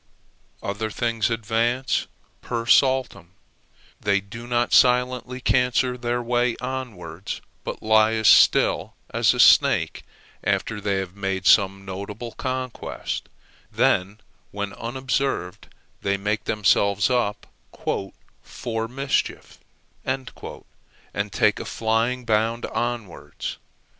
[0.63, 2.07] Other things advance
[2.41, 3.33] per saltum
[3.99, 10.01] they do not silently cancer their way onwards, but lie as still as a snake
[10.43, 13.29] after they have made some notable conquest,
[13.71, 14.19] then
[14.49, 15.67] when unobserved
[16.01, 17.45] they make themselves up
[18.41, 19.59] "for mischief,"
[20.03, 20.31] and
[21.31, 23.59] take a flying bound onwards.